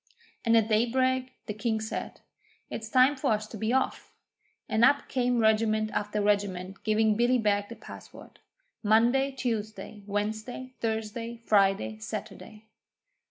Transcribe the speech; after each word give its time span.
And 0.43 0.57
at 0.57 0.67
daybreak 0.67 1.31
the 1.45 1.53
King 1.53 1.79
said: 1.79 2.21
'It's 2.71 2.89
time 2.89 3.15
for 3.15 3.33
us 3.33 3.45
to 3.45 3.55
be 3.55 3.71
off,' 3.71 4.11
and 4.67 4.83
up 4.83 5.07
came 5.07 5.37
regiment 5.37 5.91
after 5.93 6.19
regiment 6.23 6.83
giving 6.83 7.15
Billy 7.15 7.37
Beg 7.37 7.69
the 7.69 7.75
password 7.75 8.39
Monday, 8.81 9.31
Tuesday, 9.31 10.01
Wednesday, 10.07 10.73
Thursday, 10.79 11.37
Friday, 11.37 11.99
Saturday. 11.99 12.65